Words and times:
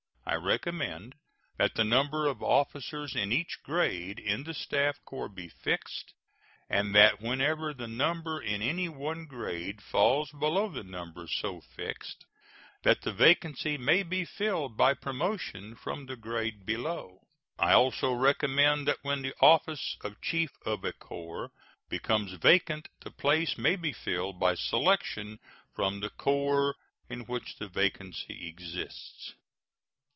I 0.23 0.35
recommend 0.35 1.15
that 1.57 1.75
the 1.75 1.83
number 1.83 2.25
of 2.25 2.41
officers 2.41 3.17
in 3.17 3.33
each 3.33 3.61
grade 3.63 4.17
in 4.17 4.45
the 4.45 4.53
staff 4.53 4.95
corps 5.03 5.27
be 5.27 5.49
fixed, 5.49 6.13
and 6.69 6.95
that 6.95 7.19
whenever 7.19 7.73
the 7.73 7.89
number 7.89 8.41
in 8.41 8.61
any 8.61 8.87
one 8.87 9.25
grade 9.25 9.81
falls 9.81 10.29
below 10.31 10.69
the 10.69 10.85
number 10.85 11.27
so 11.27 11.59
fixed, 11.75 12.23
that 12.83 13.01
the 13.01 13.11
vacancy 13.11 13.77
may 13.77 14.03
be 14.03 14.23
filled 14.23 14.77
by 14.77 14.93
promotion 14.93 15.75
from 15.75 16.05
the 16.05 16.15
grade 16.15 16.65
below. 16.65 17.23
I 17.59 17.73
also 17.73 18.13
recommend 18.13 18.87
that 18.87 19.03
when 19.03 19.23
the 19.23 19.35
office 19.41 19.97
of 19.99 20.21
chief 20.21 20.51
of 20.65 20.85
a 20.85 20.93
corps 20.93 21.51
becomes 21.89 22.31
vacant 22.33 22.87
the 23.01 23.11
place 23.11 23.57
may 23.57 23.75
be 23.75 23.91
filled 23.91 24.39
by 24.39 24.55
selection 24.55 25.39
from 25.75 25.99
the 25.99 26.09
corps 26.09 26.75
in 27.09 27.21
which 27.25 27.57
the 27.57 27.67
vacancy 27.67 28.47
exists. 28.47 29.33